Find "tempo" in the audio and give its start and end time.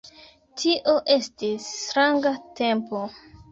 2.63-3.07